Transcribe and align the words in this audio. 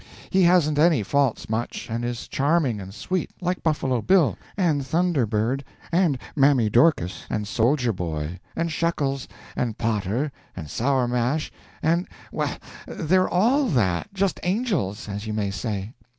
He 0.31 0.41
hasn't 0.41 0.79
any 0.79 1.03
faults 1.03 1.47
much, 1.47 1.87
and 1.87 2.03
is 2.03 2.27
charming 2.27 2.81
and 2.81 2.91
sweet, 2.91 3.29
like 3.39 3.61
Buffalo 3.61 4.01
Bill, 4.01 4.35
and 4.57 4.83
Thunder 4.83 5.27
Bird, 5.27 5.63
and 5.91 6.17
Mammy 6.35 6.71
Dorcas, 6.71 7.25
and 7.29 7.47
Soldier 7.47 7.93
Boy, 7.93 8.39
and 8.55 8.71
Shekels, 8.71 9.27
and 9.55 9.77
Potter, 9.77 10.31
and 10.55 10.71
Sour 10.71 11.07
Mash, 11.07 11.51
and—well, 11.83 12.57
they're 12.87 13.29
all 13.29 13.65
that, 13.67 14.11
just 14.11 14.39
angels, 14.41 15.07
as 15.07 15.27
you 15.27 15.33
may 15.33 15.51
say. 15.51 15.93